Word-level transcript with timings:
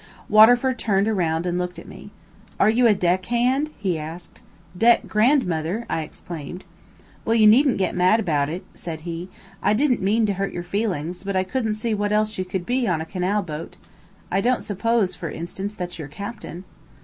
Waterford 0.29 0.79
turned 0.79 1.07
around 1.07 1.45
and 1.45 1.59
looked 1.59 1.77
at 1.77 1.87
me. 1.87 2.09
"Are 2.59 2.71
you 2.71 2.87
a 2.87 2.95
deck 2.95 3.25
hand?" 3.27 3.69
he 3.77 3.99
asked. 3.99 4.41
"Deck 4.75 5.07
grandmother!" 5.07 5.85
I 5.91 6.01
exclaimed. 6.01 6.63
"Well, 7.23 7.35
you 7.35 7.45
needn't 7.45 7.77
get 7.77 7.93
mad 7.95 8.19
about 8.19 8.49
it," 8.49 8.65
he 8.71 8.77
said. 8.79 9.03
"I 9.61 9.73
didn't 9.73 10.01
mean 10.01 10.25
to 10.25 10.33
hurt 10.33 10.53
your 10.53 10.63
feelings; 10.63 11.23
but 11.23 11.35
I 11.35 11.43
couldn't 11.43 11.75
see 11.75 11.93
what 11.93 12.11
else 12.11 12.35
you 12.39 12.45
could 12.45 12.65
be 12.65 12.87
on 12.87 12.99
a 12.99 13.05
canal 13.05 13.43
boat. 13.43 13.75
I 14.31 14.41
don't 14.41 14.63
suppose, 14.63 15.13
for 15.15 15.29
instance, 15.29 15.75
that 15.75 15.99
you're 15.99 16.07
captain." 16.07 16.63